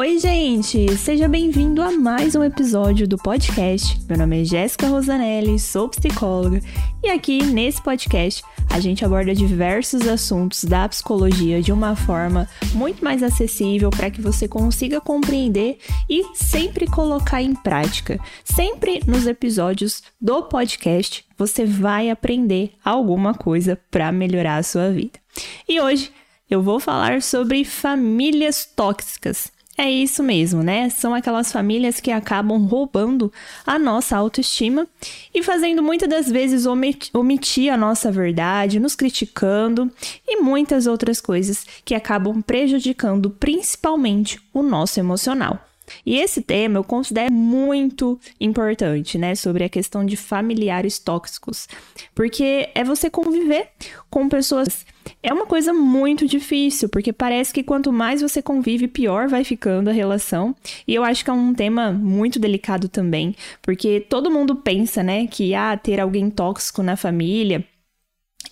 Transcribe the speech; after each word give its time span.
Oi, 0.00 0.18
gente! 0.18 0.96
Seja 0.96 1.28
bem-vindo 1.28 1.82
a 1.82 1.92
mais 1.92 2.34
um 2.34 2.42
episódio 2.42 3.06
do 3.06 3.18
podcast. 3.18 4.00
Meu 4.08 4.16
nome 4.16 4.40
é 4.40 4.44
Jéssica 4.46 4.86
Rosanelli, 4.86 5.58
sou 5.58 5.90
psicóloga 5.90 6.58
e 7.04 7.10
aqui 7.10 7.44
nesse 7.44 7.82
podcast 7.82 8.42
a 8.70 8.80
gente 8.80 9.04
aborda 9.04 9.34
diversos 9.34 10.08
assuntos 10.08 10.64
da 10.64 10.88
psicologia 10.88 11.60
de 11.60 11.70
uma 11.70 11.94
forma 11.94 12.48
muito 12.72 13.04
mais 13.04 13.22
acessível 13.22 13.90
para 13.90 14.10
que 14.10 14.22
você 14.22 14.48
consiga 14.48 15.02
compreender 15.02 15.76
e 16.08 16.24
sempre 16.34 16.86
colocar 16.86 17.42
em 17.42 17.54
prática. 17.54 18.18
Sempre 18.42 19.02
nos 19.06 19.26
episódios 19.26 20.02
do 20.18 20.44
podcast 20.44 21.26
você 21.36 21.66
vai 21.66 22.08
aprender 22.08 22.72
alguma 22.82 23.34
coisa 23.34 23.78
para 23.90 24.10
melhorar 24.10 24.56
a 24.56 24.62
sua 24.62 24.90
vida. 24.90 25.20
E 25.68 25.78
hoje 25.78 26.10
eu 26.48 26.62
vou 26.62 26.80
falar 26.80 27.20
sobre 27.20 27.66
famílias 27.66 28.64
tóxicas. 28.64 29.52
É 29.82 29.90
isso 29.90 30.22
mesmo, 30.22 30.62
né? 30.62 30.90
São 30.90 31.14
aquelas 31.14 31.50
famílias 31.50 32.00
que 32.00 32.10
acabam 32.10 32.66
roubando 32.66 33.32
a 33.64 33.78
nossa 33.78 34.14
autoestima 34.14 34.86
e 35.34 35.42
fazendo 35.42 35.82
muitas 35.82 36.06
das 36.06 36.30
vezes 36.30 36.66
omitir 36.66 37.72
a 37.72 37.78
nossa 37.78 38.12
verdade, 38.12 38.78
nos 38.78 38.94
criticando 38.94 39.90
e 40.28 40.42
muitas 40.42 40.86
outras 40.86 41.18
coisas 41.18 41.64
que 41.82 41.94
acabam 41.94 42.42
prejudicando 42.42 43.30
principalmente 43.30 44.38
o 44.52 44.62
nosso 44.62 45.00
emocional. 45.00 45.69
E 46.04 46.16
esse 46.16 46.40
tema 46.42 46.78
eu 46.78 46.84
considero 46.84 47.32
muito 47.32 48.18
importante, 48.40 49.18
né, 49.18 49.34
sobre 49.34 49.64
a 49.64 49.68
questão 49.68 50.04
de 50.04 50.16
familiares 50.16 50.98
tóxicos, 50.98 51.68
porque 52.14 52.68
é 52.74 52.84
você 52.84 53.10
conviver 53.10 53.68
com 54.10 54.28
pessoas 54.28 54.84
é 55.22 55.32
uma 55.32 55.46
coisa 55.46 55.72
muito 55.72 56.26
difícil, 56.26 56.88
porque 56.88 57.12
parece 57.12 57.52
que 57.52 57.62
quanto 57.62 57.92
mais 57.92 58.22
você 58.22 58.40
convive, 58.40 58.88
pior 58.88 59.28
vai 59.28 59.44
ficando 59.44 59.90
a 59.90 59.92
relação. 59.92 60.54
E 60.86 60.94
eu 60.94 61.04
acho 61.04 61.24
que 61.24 61.30
é 61.30 61.32
um 61.32 61.52
tema 61.52 61.92
muito 61.92 62.38
delicado 62.38 62.88
também, 62.88 63.34
porque 63.60 64.00
todo 64.00 64.30
mundo 64.30 64.56
pensa, 64.56 65.02
né, 65.02 65.26
que 65.26 65.54
ah, 65.54 65.76
ter 65.76 66.00
alguém 66.00 66.30
tóxico 66.30 66.82
na 66.82 66.96
família 66.96 67.64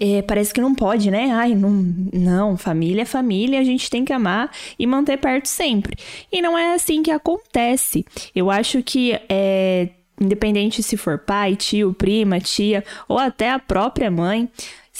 é, 0.01 0.23
parece 0.23 0.55
que 0.55 0.61
não 0.61 0.75
pode, 0.75 1.11
né? 1.11 1.31
Ai, 1.33 1.55
não, 1.55 1.71
não, 2.13 2.57
família 2.57 3.03
é 3.03 3.05
família, 3.05 3.61
a 3.61 3.65
gente 3.65 3.91
tem 3.91 4.05
que 4.05 4.13
amar 4.13 4.51
e 4.79 4.87
manter 4.87 5.17
perto 5.19 5.47
sempre. 5.47 5.97
E 6.31 6.41
não 6.41 6.57
é 6.57 6.75
assim 6.75 7.03
que 7.03 7.11
acontece. 7.11 8.07
Eu 8.35 8.51
acho 8.51 8.83
que 8.83 9.19
é, 9.29 9.89
independente 10.21 10.83
se 10.83 10.97
for 10.97 11.19
pai, 11.19 11.57
tio, 11.57 11.93
prima, 11.93 12.41
tia 12.41 12.85
ou 13.09 13.19
até 13.19 13.51
a 13.51 13.59
própria 13.59 14.11
mãe, 14.11 14.49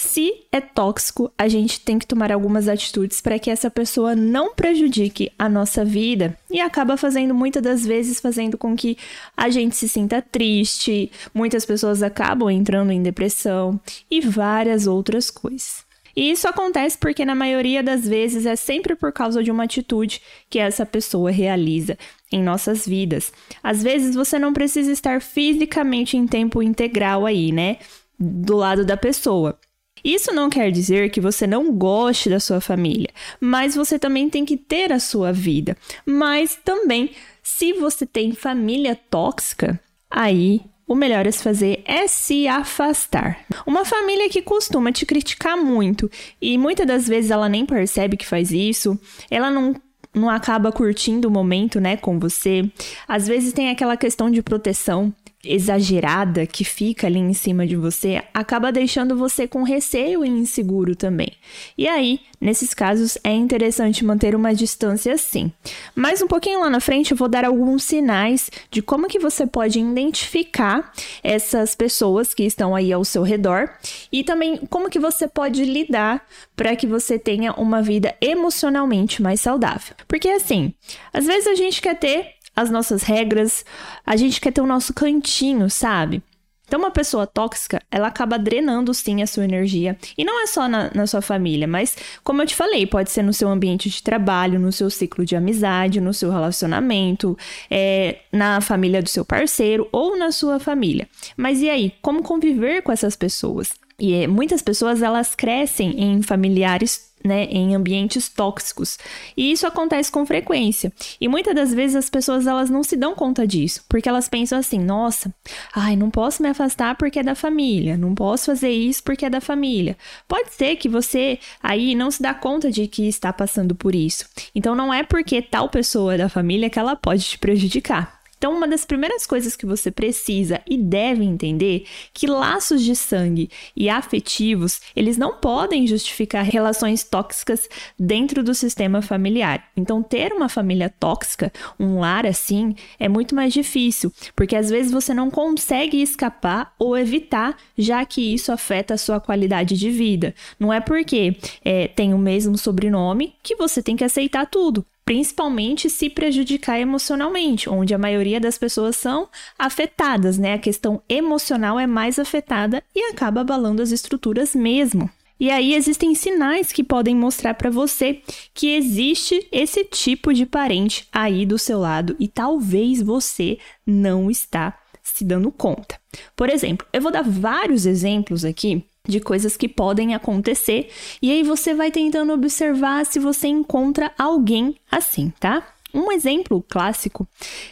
se 0.01 0.45
é 0.49 0.61
tóxico, 0.61 1.29
a 1.37 1.49
gente 1.49 1.81
tem 1.81 1.99
que 1.99 2.07
tomar 2.07 2.31
algumas 2.31 2.69
atitudes 2.69 3.19
para 3.19 3.37
que 3.37 3.51
essa 3.51 3.69
pessoa 3.69 4.15
não 4.15 4.55
prejudique 4.55 5.29
a 5.37 5.49
nossa 5.49 5.83
vida 5.83 6.37
e 6.49 6.61
acaba 6.61 6.95
fazendo 6.95 7.35
muitas 7.35 7.61
das 7.61 7.85
vezes 7.85 8.21
fazendo 8.21 8.57
com 8.57 8.77
que 8.77 8.97
a 9.35 9.49
gente 9.49 9.75
se 9.75 9.89
sinta 9.89 10.21
triste, 10.21 11.11
muitas 11.33 11.65
pessoas 11.65 12.01
acabam 12.01 12.49
entrando 12.49 12.93
em 12.93 13.03
depressão 13.03 13.77
e 14.09 14.21
várias 14.21 14.87
outras 14.87 15.29
coisas. 15.29 15.83
E 16.15 16.31
isso 16.31 16.47
acontece 16.47 16.97
porque 16.97 17.25
na 17.25 17.35
maioria 17.35 17.83
das 17.83 18.07
vezes 18.07 18.45
é 18.45 18.55
sempre 18.55 18.95
por 18.95 19.11
causa 19.11 19.43
de 19.43 19.51
uma 19.51 19.65
atitude 19.65 20.21
que 20.49 20.59
essa 20.59 20.85
pessoa 20.85 21.29
realiza 21.29 21.97
em 22.31 22.41
nossas 22.41 22.87
vidas. 22.87 23.33
Às 23.61 23.83
vezes 23.83 24.15
você 24.15 24.39
não 24.39 24.53
precisa 24.53 24.93
estar 24.93 25.21
fisicamente 25.21 26.15
em 26.15 26.25
tempo 26.25 26.63
integral 26.63 27.25
aí, 27.25 27.51
né? 27.51 27.79
Do 28.17 28.55
lado 28.55 28.85
da 28.85 28.95
pessoa. 28.95 29.59
Isso 30.03 30.33
não 30.33 30.49
quer 30.49 30.71
dizer 30.71 31.09
que 31.09 31.21
você 31.21 31.45
não 31.45 31.71
goste 31.71 32.29
da 32.29 32.39
sua 32.39 32.61
família, 32.61 33.09
mas 33.39 33.75
você 33.75 33.97
também 33.99 34.29
tem 34.29 34.45
que 34.45 34.57
ter 34.57 34.91
a 34.91 34.99
sua 34.99 35.31
vida. 35.31 35.77
Mas 36.05 36.57
também, 36.63 37.11
se 37.43 37.73
você 37.73 38.05
tem 38.05 38.31
família 38.33 38.95
tóxica, 39.09 39.79
aí 40.09 40.61
o 40.87 40.95
melhor 40.95 41.27
a 41.27 41.31
se 41.31 41.43
fazer 41.43 41.83
é 41.85 42.07
se 42.07 42.47
afastar. 42.47 43.45
Uma 43.65 43.85
família 43.85 44.27
que 44.27 44.41
costuma 44.41 44.91
te 44.91 45.05
criticar 45.05 45.55
muito 45.55 46.09
e 46.41 46.57
muitas 46.57 46.87
das 46.87 47.07
vezes 47.07 47.29
ela 47.29 47.47
nem 47.47 47.63
percebe 47.63 48.17
que 48.17 48.25
faz 48.25 48.51
isso, 48.51 48.99
ela 49.29 49.51
não 49.51 49.75
não 50.11 50.27
acaba 50.27 50.71
curtindo 50.71 51.27
o 51.27 51.31
momento, 51.31 51.79
né, 51.79 51.95
com 51.95 52.17
você. 52.17 52.69
Às 53.07 53.27
vezes 53.27 53.53
tem 53.53 53.69
aquela 53.69 53.95
questão 53.95 54.29
de 54.29 54.41
proteção 54.41 55.13
exagerada 55.43 56.45
que 56.45 56.65
fica 56.65 57.07
ali 57.07 57.19
em 57.19 57.33
cima 57.33 57.65
de 57.65 57.77
você 57.77 58.21
acaba 58.33 58.71
deixando 58.71 59.15
você 59.15 59.47
com 59.47 59.63
receio 59.63 60.25
e 60.25 60.27
inseguro 60.27 60.95
também. 60.95 61.31
E 61.77 61.87
aí, 61.87 62.19
nesses 62.41 62.73
casos, 62.73 63.17
é 63.23 63.31
interessante 63.31 64.03
manter 64.03 64.35
uma 64.35 64.53
distância 64.53 65.17
sim. 65.17 65.51
Mas 65.95 66.21
um 66.21 66.27
pouquinho 66.27 66.59
lá 66.59 66.69
na 66.69 66.81
frente 66.81 67.11
eu 67.11 67.17
vou 67.17 67.29
dar 67.29 67.45
alguns 67.45 67.83
sinais 67.83 68.51
de 68.69 68.81
como 68.81 69.07
que 69.07 69.17
você 69.17 69.47
pode 69.47 69.79
identificar 69.79 70.91
essas 71.23 71.73
pessoas 71.73 72.33
que 72.33 72.43
estão 72.43 72.75
aí 72.75 72.91
ao 72.91 73.05
seu 73.05 73.23
redor 73.23 73.69
e 74.11 74.23
também 74.25 74.57
como 74.69 74.89
que 74.89 74.99
você 74.99 75.27
pode 75.27 75.63
lidar 75.63 76.25
para 76.53 76.75
que 76.75 76.85
você 76.85 77.17
tenha 77.17 77.53
uma 77.53 77.81
vida 77.81 78.13
emocionalmente 78.19 79.21
mais 79.21 79.39
saudável. 79.39 79.95
Porque 80.05 80.27
assim, 80.27 80.73
às 81.13 81.25
vezes 81.25 81.47
a 81.47 81.55
gente 81.55 81.81
quer 81.81 81.97
ter 81.97 82.38
as 82.55 82.69
nossas 82.69 83.03
regras, 83.03 83.65
a 84.05 84.15
gente 84.15 84.39
quer 84.41 84.51
ter 84.51 84.61
o 84.61 84.67
nosso 84.67 84.93
cantinho, 84.93 85.69
sabe? 85.69 86.23
Então, 86.69 86.79
uma 86.79 86.91
pessoa 86.91 87.25
tóxica, 87.25 87.81
ela 87.89 88.07
acaba 88.09 88.37
drenando 88.37 88.93
sim 88.93 89.23
a 89.23 89.27
sua 89.27 89.43
energia. 89.43 89.97
E 90.15 90.23
não 90.23 90.39
é 90.43 90.45
só 90.45 90.67
na, 90.67 90.91
na, 90.93 91.07
sua 91.07 91.19
família, 91.19 91.67
mas, 91.67 91.97
como 92.23 92.43
eu 92.43 92.45
te 92.45 92.55
falei, 92.55 92.85
pode 92.85 93.09
ser 93.09 93.23
no 93.23 93.33
seu 93.33 93.49
ambiente 93.49 93.89
de 93.89 94.03
trabalho, 94.03 94.59
no 94.59 94.71
seu 94.71 94.87
ciclo 94.87 95.25
de 95.25 95.35
amizade, 95.35 95.99
no 95.99 96.13
seu 96.13 96.29
relacionamento, 96.29 97.35
é, 97.71 98.19
na 98.31 98.61
família 98.61 99.01
do 99.01 99.09
seu 99.09 99.25
parceiro 99.25 99.89
ou 99.91 100.15
na 100.15 100.31
sua 100.31 100.59
família. 100.59 101.09
Mas 101.35 101.59
e 101.59 101.67
aí, 101.67 101.91
como 102.03 102.21
conviver 102.21 102.83
com 102.83 102.91
essas 102.91 103.15
pessoas? 103.15 103.71
E 103.97 104.13
é, 104.13 104.27
muitas 104.27 104.61
pessoas 104.61 105.01
elas 105.01 105.33
crescem 105.33 105.99
em 105.99 106.21
familiares 106.21 107.08
né, 107.23 107.45
em 107.45 107.75
ambientes 107.75 108.29
tóxicos. 108.29 108.97
E 109.35 109.51
isso 109.51 109.67
acontece 109.67 110.11
com 110.11 110.25
frequência. 110.25 110.91
E 111.19 111.27
muitas 111.27 111.55
das 111.55 111.73
vezes 111.73 111.95
as 111.95 112.09
pessoas 112.09 112.47
elas 112.47 112.69
não 112.69 112.83
se 112.83 112.95
dão 112.95 113.15
conta 113.15 113.45
disso, 113.45 113.83
porque 113.89 114.09
elas 114.09 114.29
pensam 114.29 114.57
assim: 114.57 114.79
"Nossa, 114.79 115.33
ai, 115.73 115.95
não 115.95 116.09
posso 116.09 116.41
me 116.41 116.49
afastar 116.49 116.95
porque 116.95 117.19
é 117.19 117.23
da 117.23 117.35
família, 117.35 117.97
não 117.97 118.15
posso 118.15 118.45
fazer 118.47 118.71
isso 118.71 119.03
porque 119.03 119.25
é 119.25 119.29
da 119.29 119.41
família". 119.41 119.97
Pode 120.27 120.53
ser 120.53 120.75
que 120.75 120.89
você 120.89 121.39
aí 121.61 121.95
não 121.95 122.11
se 122.11 122.21
dá 122.21 122.33
conta 122.33 122.71
de 122.71 122.87
que 122.87 123.07
está 123.07 123.31
passando 123.33 123.75
por 123.75 123.95
isso. 123.95 124.25
Então 124.55 124.75
não 124.75 124.93
é 124.93 125.03
porque 125.03 125.41
tal 125.41 125.69
pessoa 125.69 126.13
é 126.15 126.17
da 126.17 126.29
família 126.29 126.69
que 126.69 126.79
ela 126.79 126.95
pode 126.95 127.23
te 127.23 127.37
prejudicar. 127.37 128.18
Então, 128.39 128.55
uma 128.55 128.69
das 128.69 128.85
primeiras 128.85 129.27
coisas 129.27 129.57
que 129.57 129.65
você 129.65 129.91
precisa 129.91 130.61
e 130.65 130.77
deve 130.77 131.25
entender 131.25 131.85
que 132.13 132.25
laços 132.25 132.81
de 132.81 132.95
sangue 132.95 133.49
e 133.75 133.89
afetivos, 133.89 134.79
eles 134.95 135.17
não 135.17 135.35
podem 135.35 135.85
justificar 135.85 136.45
relações 136.45 137.03
tóxicas 137.03 137.67
dentro 137.99 138.41
do 138.41 138.55
sistema 138.55 139.01
familiar. 139.01 139.69
Então, 139.75 140.01
ter 140.01 140.31
uma 140.31 140.47
família 140.47 140.89
tóxica, 140.89 141.51
um 141.77 141.99
lar 141.99 142.25
assim, 142.25 142.73
é 142.97 143.09
muito 143.09 143.35
mais 143.35 143.51
difícil, 143.51 144.09
porque 144.33 144.55
às 144.55 144.69
vezes 144.69 144.89
você 144.89 145.13
não 145.13 145.29
consegue 145.29 146.01
escapar 146.01 146.73
ou 146.79 146.97
evitar, 146.97 147.57
já 147.77 148.05
que 148.05 148.33
isso 148.33 148.53
afeta 148.53 148.93
a 148.93 148.97
sua 148.97 149.19
qualidade 149.19 149.77
de 149.77 149.91
vida. 149.91 150.33
Não 150.57 150.71
é 150.71 150.79
porque 150.79 151.35
é, 151.65 151.89
tem 151.89 152.13
o 152.13 152.17
mesmo 152.17 152.57
sobrenome 152.57 153.35
que 153.43 153.57
você 153.57 153.83
tem 153.83 153.97
que 153.97 154.03
aceitar 154.05 154.45
tudo 154.45 154.85
principalmente 155.09 155.89
se 155.89 156.07
prejudicar 156.07 156.79
emocionalmente, 156.79 157.67
onde 157.67 157.95
a 157.95 157.97
maioria 157.97 158.39
das 158.39 158.59
pessoas 158.59 158.95
são 158.95 159.27
afetadas, 159.57 160.37
né? 160.37 160.53
A 160.53 160.59
questão 160.59 161.01
emocional 161.09 161.79
é 161.79 161.87
mais 161.87 162.19
afetada 162.19 162.83
e 162.95 163.09
acaba 163.09 163.41
abalando 163.41 163.81
as 163.81 163.89
estruturas 163.89 164.53
mesmo. 164.53 165.09
E 165.39 165.49
aí 165.49 165.73
existem 165.73 166.13
sinais 166.13 166.71
que 166.71 166.83
podem 166.83 167.15
mostrar 167.15 167.55
para 167.55 167.71
você 167.71 168.21
que 168.53 168.75
existe 168.75 169.47
esse 169.51 169.83
tipo 169.83 170.31
de 170.31 170.45
parente 170.45 171.07
aí 171.11 171.43
do 171.43 171.57
seu 171.57 171.79
lado 171.79 172.15
e 172.19 172.27
talvez 172.27 173.01
você 173.01 173.57
não 173.87 174.29
está 174.29 174.77
se 175.01 175.25
dando 175.25 175.51
conta. 175.51 175.99
Por 176.35 176.51
exemplo, 176.51 176.85
eu 176.93 177.01
vou 177.01 177.11
dar 177.11 177.23
vários 177.23 177.87
exemplos 177.87 178.45
aqui 178.45 178.85
de 179.09 179.19
coisas 179.19 179.57
que 179.57 179.67
podem 179.67 180.13
acontecer, 180.13 180.89
e 181.21 181.31
aí 181.31 181.43
você 181.43 181.73
vai 181.73 181.91
tentando 181.91 182.31
observar 182.33 183.05
se 183.05 183.19
você 183.19 183.47
encontra 183.47 184.11
alguém 184.17 184.75
assim, 184.91 185.33
tá? 185.39 185.65
Um 185.93 186.11
exemplo 186.11 186.63
clássico 186.69 187.27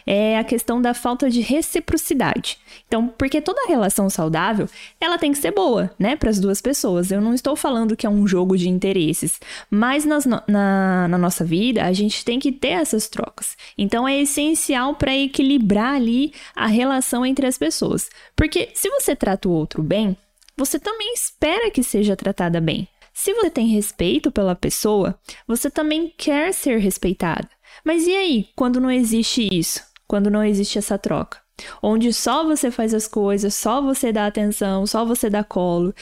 é 0.05 0.39
a 0.39 0.43
questão 0.43 0.81
da 0.81 0.93
falta 0.93 1.29
de 1.29 1.39
reciprocidade. 1.39 2.57
Então, 2.87 3.07
porque 3.07 3.39
toda 3.39 3.67
relação 3.67 4.09
saudável, 4.09 4.67
ela 4.99 5.19
tem 5.19 5.31
que 5.31 5.37
ser 5.37 5.51
boa, 5.51 5.91
né, 5.99 6.15
para 6.15 6.29
as 6.29 6.39
duas 6.39 6.59
pessoas. 6.59 7.11
Eu 7.11 7.21
não 7.21 7.33
estou 7.33 7.55
falando 7.55 7.95
que 7.95 8.07
é 8.07 8.09
um 8.09 8.27
jogo 8.27 8.57
de 8.57 8.69
interesses, 8.69 9.39
mas 9.69 10.03
nas, 10.03 10.25
na, 10.25 11.07
na 11.07 11.17
nossa 11.17 11.45
vida 11.45 11.83
a 11.83 11.93
gente 11.93 12.25
tem 12.25 12.39
que 12.39 12.51
ter 12.51 12.69
essas 12.69 13.07
trocas. 13.07 13.55
Então, 13.77 14.07
é 14.07 14.19
essencial 14.19 14.95
para 14.95 15.15
equilibrar 15.15 15.93
ali 15.93 16.33
a 16.55 16.65
relação 16.65 17.23
entre 17.23 17.45
as 17.45 17.57
pessoas. 17.57 18.09
Porque 18.35 18.69
se 18.73 18.89
você 18.89 19.15
trata 19.15 19.47
o 19.47 19.51
outro 19.51 19.83
bem, 19.83 20.17
você 20.57 20.79
também 20.79 21.13
espera 21.13 21.69
que 21.69 21.83
seja 21.83 22.15
tratada 22.15 22.59
bem. 22.59 22.87
Se 23.13 23.33
você 23.33 23.49
tem 23.49 23.67
respeito 23.67 24.31
pela 24.31 24.55
pessoa, 24.55 25.19
você 25.47 25.69
também 25.69 26.13
quer 26.17 26.53
ser 26.53 26.77
respeitada. 26.77 27.49
Mas 27.83 28.05
e 28.07 28.15
aí, 28.15 28.49
quando 28.55 28.79
não 28.79 28.91
existe 28.91 29.47
isso? 29.51 29.81
Quando 30.07 30.29
não 30.29 30.43
existe 30.43 30.77
essa 30.77 30.97
troca? 30.97 31.39
Onde 31.81 32.13
só 32.13 32.43
você 32.43 32.69
faz 32.69 32.93
as 32.93 33.07
coisas, 33.07 33.55
só 33.55 33.81
você 33.81 34.11
dá 34.11 34.27
atenção, 34.27 34.85
só 34.85 35.03
você 35.03 35.29
dá 35.29 35.43
colo, 35.43 35.93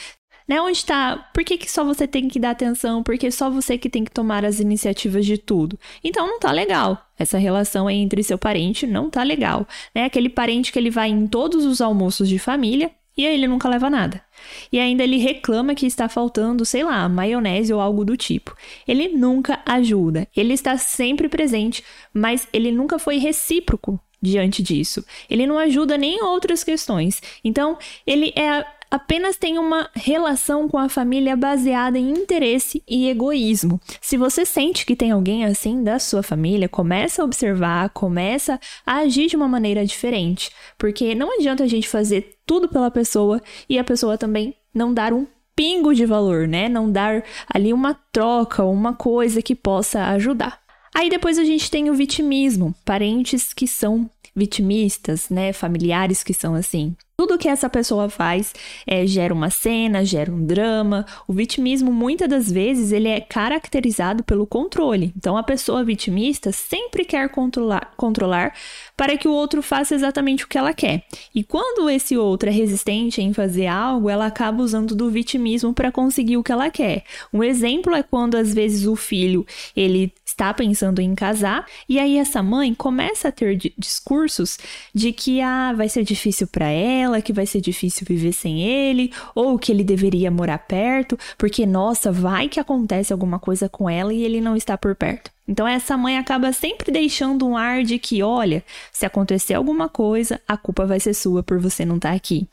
né? 0.48 0.60
Onde 0.60 0.78
está? 0.78 1.16
Por 1.34 1.42
que, 1.42 1.58
que 1.58 1.70
só 1.70 1.84
você 1.84 2.06
tem 2.06 2.28
que 2.28 2.38
dar 2.38 2.50
atenção? 2.50 3.02
Porque 3.02 3.30
só 3.30 3.50
você 3.50 3.76
que 3.76 3.90
tem 3.90 4.04
que 4.04 4.10
tomar 4.10 4.44
as 4.44 4.60
iniciativas 4.60 5.26
de 5.26 5.38
tudo. 5.38 5.78
Então 6.04 6.26
não 6.26 6.38
tá 6.38 6.52
legal. 6.52 7.04
Essa 7.18 7.38
relação 7.38 7.90
entre 7.90 8.22
seu 8.22 8.38
parente 8.38 8.86
não 8.86 9.10
tá 9.10 9.22
legal, 9.22 9.66
né? 9.94 10.04
Aquele 10.04 10.28
parente 10.28 10.70
que 10.70 10.78
ele 10.78 10.90
vai 10.90 11.08
em 11.08 11.26
todos 11.26 11.64
os 11.64 11.80
almoços 11.80 12.28
de 12.28 12.38
família 12.38 12.90
e 13.16 13.26
aí 13.26 13.34
ele 13.34 13.48
nunca 13.48 13.68
leva 13.68 13.88
nada. 13.88 14.22
E 14.70 14.78
ainda 14.78 15.02
ele 15.02 15.16
reclama 15.16 15.74
que 15.74 15.86
está 15.86 16.08
faltando, 16.08 16.64
sei 16.64 16.84
lá, 16.84 17.08
maionese 17.08 17.72
ou 17.72 17.80
algo 17.80 18.04
do 18.04 18.16
tipo. 18.16 18.54
Ele 18.86 19.08
nunca 19.08 19.60
ajuda. 19.64 20.28
Ele 20.36 20.52
está 20.52 20.76
sempre 20.76 21.28
presente, 21.28 21.82
mas 22.12 22.46
ele 22.52 22.70
nunca 22.70 22.98
foi 22.98 23.16
recíproco 23.16 23.98
diante 24.20 24.62
disso. 24.62 25.04
Ele 25.28 25.46
não 25.46 25.58
ajuda 25.58 25.96
nem 25.96 26.16
em 26.16 26.22
outras 26.22 26.64
questões. 26.64 27.20
Então, 27.44 27.78
ele 28.06 28.32
é 28.36 28.64
apenas 28.90 29.36
tem 29.36 29.58
uma 29.58 29.90
relação 29.94 30.68
com 30.68 30.78
a 30.78 30.88
família 30.88 31.36
baseada 31.36 31.98
em 31.98 32.10
interesse 32.10 32.82
e 32.88 33.08
egoísmo. 33.08 33.80
Se 34.00 34.16
você 34.16 34.44
sente 34.44 34.86
que 34.86 34.96
tem 34.96 35.10
alguém 35.10 35.44
assim 35.44 35.82
da 35.82 35.98
sua 35.98 36.22
família, 36.22 36.68
começa 36.68 37.20
a 37.20 37.24
observar, 37.24 37.90
começa 37.90 38.60
a 38.86 38.98
agir 38.98 39.26
de 39.26 39.36
uma 39.36 39.48
maneira 39.48 39.84
diferente, 39.84 40.50
porque 40.78 41.14
não 41.14 41.36
adianta 41.38 41.64
a 41.64 41.68
gente 41.68 41.88
fazer 41.88 42.38
tudo 42.46 42.68
pela 42.68 42.90
pessoa 42.90 43.40
e 43.68 43.78
a 43.78 43.84
pessoa 43.84 44.16
também 44.16 44.54
não 44.72 44.94
dar 44.94 45.12
um 45.12 45.26
pingo 45.54 45.94
de 45.94 46.04
valor, 46.04 46.46
né? 46.46 46.68
Não 46.68 46.90
dar 46.90 47.24
ali 47.52 47.72
uma 47.72 47.94
troca, 48.12 48.62
uma 48.62 48.92
coisa 48.92 49.40
que 49.40 49.54
possa 49.54 50.04
ajudar. 50.08 50.65
Aí 50.96 51.10
depois 51.10 51.38
a 51.38 51.44
gente 51.44 51.70
tem 51.70 51.90
o 51.90 51.94
vitimismo, 51.94 52.74
parentes 52.82 53.52
que 53.52 53.68
são 53.68 54.08
vitimistas, 54.34 55.28
né? 55.28 55.52
Familiares 55.52 56.22
que 56.22 56.32
são 56.32 56.54
assim. 56.54 56.96
Tudo 57.18 57.38
que 57.38 57.48
essa 57.48 57.70
pessoa 57.70 58.10
faz 58.10 58.52
é, 58.86 59.06
gera 59.06 59.32
uma 59.32 59.48
cena, 59.48 60.04
gera 60.04 60.30
um 60.30 60.44
drama. 60.44 61.06
O 61.26 61.32
vitimismo, 61.32 61.90
muitas 61.90 62.28
das 62.28 62.52
vezes, 62.52 62.92
ele 62.92 63.08
é 63.08 63.22
caracterizado 63.22 64.22
pelo 64.22 64.46
controle. 64.46 65.14
Então, 65.16 65.34
a 65.34 65.42
pessoa 65.42 65.82
vitimista 65.82 66.52
sempre 66.52 67.06
quer 67.06 67.30
controlar, 67.30 67.94
controlar 67.96 68.52
para 68.94 69.16
que 69.16 69.26
o 69.26 69.32
outro 69.32 69.62
faça 69.62 69.94
exatamente 69.94 70.44
o 70.44 70.48
que 70.48 70.58
ela 70.58 70.74
quer. 70.74 71.04
E 71.34 71.42
quando 71.42 71.88
esse 71.88 72.18
outro 72.18 72.50
é 72.50 72.52
resistente 72.52 73.22
em 73.22 73.32
fazer 73.32 73.66
algo, 73.66 74.10
ela 74.10 74.26
acaba 74.26 74.62
usando 74.62 74.94
do 74.94 75.08
vitimismo 75.08 75.72
para 75.72 75.90
conseguir 75.90 76.36
o 76.36 76.42
que 76.42 76.52
ela 76.52 76.68
quer. 76.68 77.02
Um 77.32 77.42
exemplo 77.42 77.94
é 77.94 78.02
quando, 78.02 78.34
às 78.34 78.52
vezes, 78.52 78.86
o 78.86 78.94
filho 78.94 79.46
ele 79.74 80.12
está 80.26 80.52
pensando 80.52 81.00
em 81.00 81.14
casar 81.14 81.64
e 81.88 81.98
aí 81.98 82.18
essa 82.18 82.42
mãe 82.42 82.74
começa 82.74 83.28
a 83.28 83.32
ter 83.32 83.56
discursos 83.78 84.58
de 84.94 85.10
que 85.10 85.40
ah, 85.40 85.72
vai 85.72 85.88
ser 85.88 86.04
difícil 86.04 86.46
para 86.46 86.68
ela 86.68 87.05
ela, 87.06 87.22
que 87.22 87.32
vai 87.32 87.46
ser 87.46 87.60
difícil 87.60 88.06
viver 88.08 88.32
sem 88.32 88.62
ele, 88.62 89.12
ou 89.34 89.58
que 89.58 89.72
ele 89.72 89.82
deveria 89.82 90.30
morar 90.30 90.58
perto, 90.58 91.18
porque 91.38 91.64
nossa, 91.64 92.12
vai 92.12 92.48
que 92.48 92.60
acontece 92.60 93.12
alguma 93.12 93.38
coisa 93.38 93.68
com 93.68 93.88
ela 93.88 94.12
e 94.12 94.22
ele 94.22 94.40
não 94.40 94.56
está 94.56 94.76
por 94.76 94.94
perto. 94.94 95.30
Então 95.48 95.66
essa 95.66 95.96
mãe 95.96 96.18
acaba 96.18 96.52
sempre 96.52 96.90
deixando 96.90 97.46
um 97.46 97.56
ar 97.56 97.82
de 97.82 97.98
que, 97.98 98.22
olha, 98.22 98.64
se 98.92 99.06
acontecer 99.06 99.54
alguma 99.54 99.88
coisa, 99.88 100.40
a 100.46 100.56
culpa 100.56 100.84
vai 100.84 101.00
ser 101.00 101.14
sua 101.14 101.42
por 101.42 101.58
você 101.58 101.84
não 101.84 101.96
estar 101.96 102.10
tá 102.10 102.14
aqui. 102.14 102.48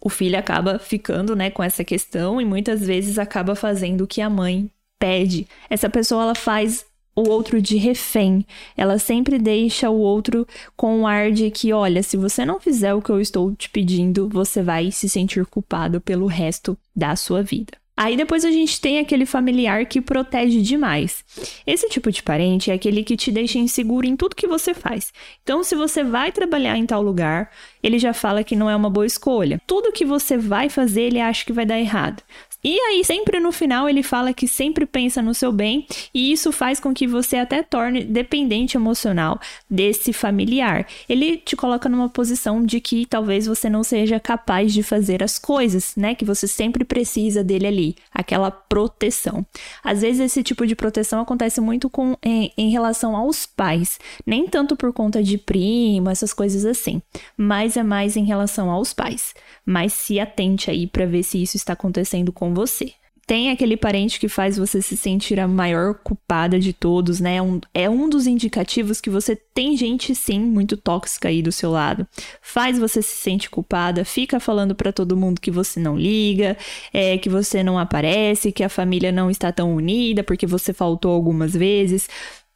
O 0.00 0.08
filho 0.08 0.38
acaba 0.38 0.78
ficando, 0.78 1.34
né, 1.34 1.50
com 1.50 1.62
essa 1.62 1.82
questão 1.82 2.40
e 2.40 2.44
muitas 2.44 2.86
vezes 2.86 3.18
acaba 3.18 3.54
fazendo 3.56 4.02
o 4.02 4.06
que 4.06 4.20
a 4.20 4.30
mãe 4.30 4.70
pede. 4.98 5.48
Essa 5.68 5.90
pessoa 5.90 6.22
ela 6.22 6.34
faz 6.34 6.84
o 7.16 7.28
outro 7.30 7.60
de 7.60 7.76
refém. 7.76 8.46
Ela 8.76 8.98
sempre 8.98 9.38
deixa 9.38 9.88
o 9.88 9.98
outro 9.98 10.46
com 10.76 11.00
um 11.00 11.06
ar 11.06 11.32
de 11.32 11.50
que, 11.50 11.72
olha, 11.72 12.02
se 12.02 12.16
você 12.16 12.44
não 12.44 12.60
fizer 12.60 12.92
o 12.94 13.00
que 13.00 13.10
eu 13.10 13.20
estou 13.20 13.54
te 13.56 13.70
pedindo, 13.70 14.28
você 14.28 14.62
vai 14.62 14.92
se 14.92 15.08
sentir 15.08 15.46
culpado 15.46 16.00
pelo 16.00 16.26
resto 16.26 16.76
da 16.94 17.16
sua 17.16 17.42
vida. 17.42 17.72
Aí 17.96 18.14
depois 18.14 18.44
a 18.44 18.50
gente 18.50 18.78
tem 18.78 18.98
aquele 18.98 19.24
familiar 19.24 19.86
que 19.86 20.02
protege 20.02 20.60
demais. 20.60 21.24
Esse 21.66 21.88
tipo 21.88 22.12
de 22.12 22.22
parente 22.22 22.70
é 22.70 22.74
aquele 22.74 23.02
que 23.02 23.16
te 23.16 23.32
deixa 23.32 23.58
inseguro 23.58 24.06
em 24.06 24.14
tudo 24.14 24.36
que 24.36 24.46
você 24.46 24.74
faz. 24.74 25.14
Então, 25.42 25.64
se 25.64 25.74
você 25.74 26.04
vai 26.04 26.30
trabalhar 26.30 26.76
em 26.76 26.84
tal 26.84 27.00
lugar, 27.00 27.50
ele 27.82 27.98
já 27.98 28.12
fala 28.12 28.44
que 28.44 28.54
não 28.54 28.68
é 28.68 28.76
uma 28.76 28.90
boa 28.90 29.06
escolha. 29.06 29.58
Tudo 29.66 29.92
que 29.92 30.04
você 30.04 30.36
vai 30.36 30.68
fazer, 30.68 31.04
ele 31.04 31.20
acha 31.20 31.46
que 31.46 31.54
vai 31.54 31.64
dar 31.64 31.80
errado. 31.80 32.22
E 32.64 32.78
aí, 32.80 33.04
sempre 33.04 33.38
no 33.38 33.52
final, 33.52 33.88
ele 33.88 34.02
fala 34.02 34.32
que 34.32 34.48
sempre 34.48 34.86
pensa 34.86 35.22
no 35.22 35.34
seu 35.34 35.52
bem, 35.52 35.86
e 36.12 36.32
isso 36.32 36.50
faz 36.50 36.80
com 36.80 36.92
que 36.92 37.06
você 37.06 37.36
até 37.36 37.62
torne 37.62 38.04
dependente 38.04 38.76
emocional 38.76 39.38
desse 39.70 40.12
familiar. 40.12 40.86
Ele 41.08 41.36
te 41.36 41.54
coloca 41.54 41.88
numa 41.88 42.08
posição 42.08 42.64
de 42.64 42.80
que 42.80 43.06
talvez 43.06 43.46
você 43.46 43.68
não 43.70 43.84
seja 43.84 44.18
capaz 44.18 44.72
de 44.72 44.82
fazer 44.82 45.22
as 45.22 45.38
coisas, 45.38 45.94
né? 45.96 46.14
Que 46.14 46.24
você 46.24 46.48
sempre 46.48 46.84
precisa 46.84 47.44
dele 47.44 47.66
ali, 47.66 47.96
aquela 48.12 48.50
proteção. 48.50 49.46
Às 49.84 50.00
vezes, 50.00 50.20
esse 50.20 50.42
tipo 50.42 50.66
de 50.66 50.74
proteção 50.74 51.20
acontece 51.20 51.60
muito 51.60 51.88
com, 51.88 52.16
em, 52.22 52.52
em 52.56 52.70
relação 52.70 53.16
aos 53.16 53.46
pais, 53.46 53.98
nem 54.26 54.46
tanto 54.48 54.76
por 54.76 54.92
conta 54.92 55.22
de 55.22 55.38
primo, 55.38 56.10
essas 56.10 56.32
coisas 56.32 56.64
assim, 56.64 57.00
mas 57.36 57.76
é 57.76 57.82
mais 57.82 58.16
em 58.16 58.24
relação 58.24 58.70
aos 58.70 58.92
pais. 58.92 59.34
Mas 59.64 59.92
se 59.92 60.18
atente 60.18 60.70
aí 60.70 60.86
para 60.86 61.06
ver 61.06 61.22
se 61.22 61.42
isso 61.42 61.56
está 61.56 61.72
acontecendo 61.72 62.32
com 62.32 62.45
você. 62.54 62.92
Tem 63.26 63.50
aquele 63.50 63.76
parente 63.76 64.20
que 64.20 64.28
faz 64.28 64.56
você 64.56 64.80
se 64.80 64.96
sentir 64.96 65.40
a 65.40 65.48
maior 65.48 65.94
culpada 65.94 66.60
de 66.60 66.72
todos, 66.72 67.18
né? 67.18 67.42
Um, 67.42 67.60
é 67.74 67.90
um 67.90 68.08
dos 68.08 68.24
indicativos 68.24 69.00
que 69.00 69.10
você 69.10 69.34
tem 69.34 69.76
gente, 69.76 70.14
sim, 70.14 70.38
muito 70.38 70.76
tóxica 70.76 71.28
aí 71.28 71.42
do 71.42 71.50
seu 71.50 71.72
lado. 71.72 72.06
Faz 72.40 72.78
você 72.78 73.02
se 73.02 73.16
sentir 73.16 73.50
culpada, 73.50 74.04
fica 74.04 74.38
falando 74.38 74.76
para 74.76 74.92
todo 74.92 75.16
mundo 75.16 75.40
que 75.40 75.50
você 75.50 75.80
não 75.80 75.98
liga, 75.98 76.56
é, 76.92 77.18
que 77.18 77.28
você 77.28 77.64
não 77.64 77.76
aparece, 77.76 78.52
que 78.52 78.62
a 78.62 78.68
família 78.68 79.10
não 79.10 79.28
está 79.28 79.50
tão 79.50 79.74
unida 79.74 80.22
porque 80.22 80.46
você 80.46 80.72
faltou 80.72 81.10
algumas 81.10 81.52
vezes 81.52 82.08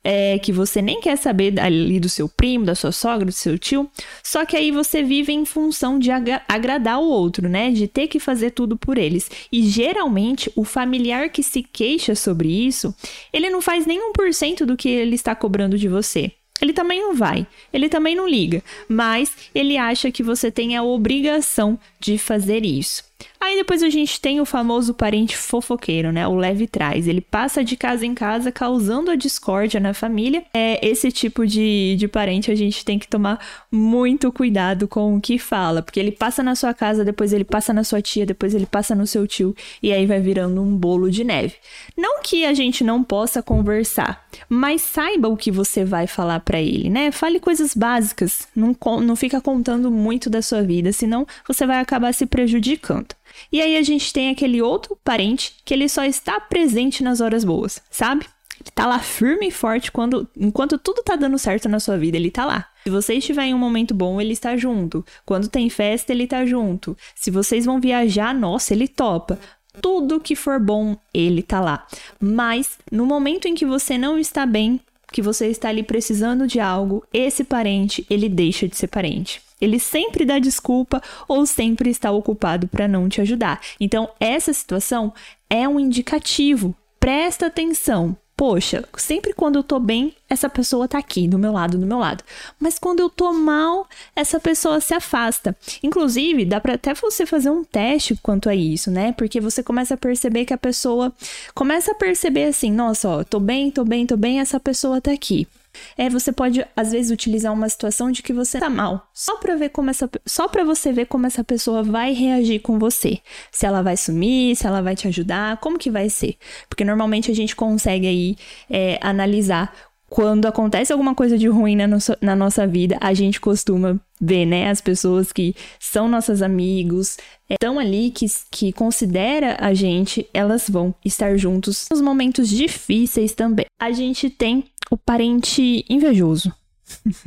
é, 0.03 0.39
que 0.39 0.53
você 0.53 0.81
nem 0.81 1.01
quer 1.01 1.17
saber 1.17 1.59
ali 1.61 2.01
do 2.01 2.09
seu 2.09 2.29
primo, 2.29 2.65
da 2.65 2.75
sua 2.75 2.93
sogra, 2.93 3.27
do 3.27 3.33
seu 3.33 3.59
tio, 3.59 3.91
só 4.23 4.45
que 4.45 4.57
aí 4.57 4.71
você 4.71 5.03
vive 5.03 5.33
em 5.33 5.45
função 5.45 5.99
de 5.99 6.11
agra 6.11 6.43
agradar 6.49 7.01
o 7.01 7.09
outro, 7.09 7.49
né? 7.49 7.71
De 7.71 7.87
ter 7.87 8.09
que 8.09 8.19
fazer 8.19 8.51
tudo 8.51 8.77
por 8.77 8.99
eles. 8.99 9.31
E 9.53 9.63
geralmente 9.63 10.51
o 10.57 10.65
familiar 10.65 11.29
que 11.29 11.43
se 11.43 11.63
queixa 11.63 12.15
sobre 12.15 12.49
isso, 12.49 12.95
ele 13.33 13.51
não 13.51 13.61
faz 13.61 13.87
nem 13.87 14.01
um 14.01 14.13
por 14.13 14.33
cento 14.33 14.65
do 14.65 14.77
que 14.77 14.89
ele 14.89 15.15
está 15.15 15.35
cobrando 15.35 15.79
de 15.79 15.89
você. 15.89 16.33
Ele 16.61 16.73
também 16.75 17.01
não 17.01 17.15
vai, 17.15 17.47
ele 17.73 17.89
também 17.89 18.15
não 18.15 18.29
liga, 18.29 18.63
mas 18.87 19.33
ele 19.55 19.79
acha 19.79 20.11
que 20.11 20.23
você 20.23 20.51
tem 20.51 20.77
a 20.77 20.83
obrigação 20.83 21.79
de 21.99 22.19
fazer 22.19 22.67
isso. 22.67 23.03
Aí 23.43 23.57
depois 23.57 23.83
a 23.83 23.89
gente 23.89 24.21
tem 24.21 24.39
o 24.39 24.45
famoso 24.45 24.93
parente 24.93 25.35
fofoqueiro, 25.35 26.13
né? 26.13 26.29
O 26.29 26.37
leve 26.37 26.67
trás. 26.67 27.09
Ele 27.09 27.23
passa 27.23 27.65
de 27.65 27.75
casa 27.75 28.05
em 28.05 28.15
casa 28.15 28.53
causando 28.53 29.11
a 29.11 29.17
discórdia 29.17 29.81
na 29.81 29.95
família. 29.95 30.45
É 30.53 30.87
esse 30.87 31.11
tipo 31.11 31.47
de, 31.47 31.97
de 31.99 32.07
parente 32.07 32.51
a 32.51 32.55
gente 32.55 32.85
tem 32.85 32.99
que 32.99 33.09
tomar 33.09 33.41
muito 33.73 34.31
cuidado 34.31 34.87
com 34.87 35.17
o 35.17 35.21
que 35.21 35.39
fala, 35.39 35.81
porque 35.81 35.99
ele 35.99 36.13
passa 36.13 36.43
na 36.43 36.55
sua 36.55 36.75
casa, 36.75 37.03
depois 37.03 37.33
ele 37.33 37.45
passa 37.45 37.73
na 37.73 37.83
sua 37.83 38.03
tia, 38.03 38.27
depois 38.27 38.55
ele 38.55 38.67
passa 38.67 38.95
no 38.95 39.07
seu 39.07 39.27
tio 39.27 39.57
e 39.83 39.91
aí 39.91 40.05
vai 40.05 40.21
virando 40.21 40.61
um 40.61 40.77
bolo 40.77 41.11
de 41.11 41.25
neve. 41.25 41.55
Não 41.97 42.23
que 42.23 42.45
a 42.45 42.53
gente 42.53 42.85
não 42.85 43.03
possa 43.03 43.43
conversar, 43.43 44.29
mas 44.51 44.83
saiba 44.83 45.29
o 45.29 45.37
que 45.37 45.51
você 45.51 45.83
vai 45.83 46.07
falar 46.07 46.41
para 46.41 46.61
ele, 46.61 46.91
né? 46.91 47.11
Fale 47.11 47.41
coisas 47.41 47.75
básicas, 47.75 48.47
não, 48.55 48.77
não 49.01 49.17
fica 49.17 49.41
contando 49.41 49.91
muito 49.91 50.29
da 50.29 50.43
sua 50.43 50.63
vida, 50.63 50.93
senão 50.93 51.27
você 51.49 51.67
vai 51.67 51.79
acabar 51.79 52.13
se 52.13 52.27
prejudicando. 52.27 53.15
E 53.51 53.61
aí 53.61 53.77
a 53.77 53.83
gente 53.83 54.13
tem 54.13 54.31
aquele 54.31 54.61
outro 54.63 54.99
parente 55.05 55.55
que 55.65 55.75
ele 55.75 55.89
só 55.89 56.05
está 56.05 56.41
presente 56.41 57.03
nas 57.03 57.21
horas 57.21 57.45
boas, 57.45 57.83
sabe? 57.91 58.27
Ele 58.61 58.71
tá 58.75 58.87
lá 58.87 58.99
firme 58.99 59.49
e 59.49 59.51
forte 59.51 59.91
quando, 59.91 60.29
enquanto 60.37 60.77
tudo 60.79 61.03
tá 61.03 61.17
dando 61.17 61.39
certo 61.39 61.69
na 61.69 61.81
sua 61.81 61.97
vida, 61.97 62.17
ele 62.17 62.31
tá 62.31 62.45
lá. 62.45 62.69
Se 62.85 62.91
você 62.91 63.15
estiver 63.15 63.45
em 63.45 63.55
um 63.55 63.59
momento 63.59 63.95
bom, 63.95 64.21
ele 64.21 64.33
está 64.33 64.57
junto. 64.57 65.05
Quando 65.25 65.49
tem 65.49 65.71
festa, 65.71 66.13
ele 66.13 66.27
tá 66.27 66.45
junto. 66.45 66.97
Se 67.15 67.31
vocês 67.31 67.65
vão 67.65 67.81
viajar, 67.81 68.35
nossa, 68.35 68.75
ele 68.75 68.87
topa. 68.87 69.39
Tudo 69.81 70.21
que 70.21 70.35
for 70.35 70.61
bom, 70.61 70.97
ele 71.15 71.43
tá 71.43 71.61
lá. 71.61 71.87
Mas 72.21 72.79
no 72.93 73.07
momento 73.07 73.47
em 73.47 73.55
que 73.55 73.65
você 73.65 73.97
não 73.97 74.19
está 74.19 74.45
bem, 74.45 74.81
que 75.13 75.23
você 75.23 75.49
está 75.49 75.69
ali 75.69 75.83
precisando 75.83 76.47
de 76.47 76.61
algo, 76.61 77.05
esse 77.13 77.45
parente, 77.45 78.07
ele 78.09 78.29
deixa 78.29 78.69
de 78.69 78.77
ser 78.77 78.89
parente. 78.89 79.43
Ele 79.61 79.79
sempre 79.79 80.25
dá 80.25 80.39
desculpa 80.39 81.03
ou 81.29 81.45
sempre 81.45 81.91
está 81.91 82.11
ocupado 82.11 82.67
para 82.67 82.89
não 82.89 83.09
te 83.09 83.21
ajudar. 83.21 83.61
Então, 83.79 84.09
essa 84.19 84.53
situação 84.53 85.13
é 85.49 85.69
um 85.69 85.79
indicativo. 85.79 86.75
Presta 86.99 87.47
atenção. 87.47 88.17
Poxa, 88.41 88.83
sempre 88.97 89.35
quando 89.35 89.57
eu 89.57 89.63
tô 89.63 89.79
bem, 89.79 90.15
essa 90.27 90.49
pessoa 90.49 90.89
tá 90.89 90.97
aqui 90.97 91.29
do 91.29 91.39
meu 91.39 91.53
lado, 91.53 91.77
do 91.77 91.85
meu 91.85 91.99
lado. 91.99 92.25
Mas 92.59 92.79
quando 92.79 93.01
eu 93.01 93.11
tô 93.11 93.35
mal, 93.35 93.87
essa 94.17 94.41
pessoa 94.41 94.81
se 94.81 94.95
afasta. 94.95 95.55
Inclusive, 95.83 96.47
dá 96.47 96.59
para 96.59 96.73
até 96.73 96.95
você 96.95 97.27
fazer 97.27 97.51
um 97.51 97.63
teste 97.63 98.19
quanto 98.23 98.49
a 98.49 98.55
isso, 98.55 98.91
né? 98.91 99.13
Porque 99.13 99.43
você 99.43 99.63
começa 99.63 99.93
a 99.93 99.99
perceber 99.99 100.47
que 100.47 100.55
a 100.55 100.57
pessoa 100.57 101.13
começa 101.55 101.93
a 101.93 101.95
perceber 101.95 102.45
assim, 102.45 102.73
nossa, 102.73 103.11
ó, 103.11 103.25
tô 103.25 103.39
bem, 103.39 103.71
tô 103.71 103.85
bem, 103.85 104.07
tô 104.07 104.17
bem, 104.17 104.41
essa 104.41 104.59
pessoa 104.59 105.03
tá 105.03 105.13
aqui. 105.13 105.47
É, 105.97 106.09
você 106.09 106.33
pode 106.33 106.65
às 106.77 106.93
vezes 106.93 107.11
utilizar 107.11 107.53
uma 107.53 107.69
situação 107.69 108.11
de 108.11 108.23
que 108.23 108.33
você 108.33 108.59
tá 108.59 108.71
mal, 108.71 109.09
só 109.15 109.37
para 109.37 109.57
ver 109.57 109.71
como 109.71 109.91
essa 109.91 110.11
só 110.27 110.49
para 110.49 110.65
você 110.65 110.93
ver 110.93 111.07
como 111.07 111.27
essa 111.27 111.45
pessoa 111.45 111.83
vai 111.83 112.13
reagir 112.13 112.61
com 112.61 112.79
você. 112.79 113.19
Se 113.51 113.67
ela 113.67 113.83
vai 113.83 113.97
sumir, 113.97 114.57
se 114.57 114.67
ela 114.67 114.83
vai 114.83 114.97
te 114.97 115.09
ajudar, 115.09 115.59
como 115.59 115.79
que 115.79 115.91
vai 115.91 116.09
ser? 116.09 116.37
Porque 116.69 116.85
normalmente 116.85 117.31
a 117.31 117.35
gente 117.35 117.55
consegue 117.55 118.07
aí 118.07 118.37
é, 118.69 118.99
analisar 119.01 119.73
quando 120.11 120.47
acontece 120.47 120.93
alguma 120.93 121.15
coisa 121.15 121.39
de 121.39 121.47
ruim 121.47 121.77
na, 121.77 121.87
nossa, 121.87 122.19
na 122.21 122.35
nossa 122.35 122.67
vida, 122.67 122.99
a 123.01 123.15
gente 123.15 123.41
costuma 123.41 123.99
ver, 124.21 124.45
né? 124.45 124.69
As 124.69 124.81
pessoas 124.81 125.33
que 125.33 125.55
são 125.79 126.09
nossos 126.09 126.43
amigos, 126.43 127.17
estão 127.49 127.79
ali, 127.79 128.11
que, 128.11 128.27
que 128.51 128.73
considera 128.73 129.57
a 129.61 129.73
gente, 129.73 130.29
elas 130.35 130.69
vão 130.69 130.93
estar 131.05 131.37
juntos 131.39 131.87
nos 131.91 132.01
momentos 132.01 132.49
difíceis 132.49 133.33
também. 133.33 133.67
A 133.81 133.93
gente 133.93 134.29
tem 134.29 134.65
o 134.91 134.97
parente 134.97 135.85
invejoso. 135.89 136.53